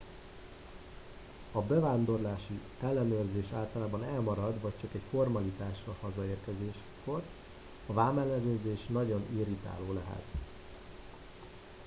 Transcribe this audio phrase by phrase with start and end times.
[1.51, 7.23] a bevándorlási ellenőrzés általában elmarad vagy csak egy formalitás a hazaérkezéskor
[7.87, 10.23] a vámellenőrzés nagyon irritáló lehet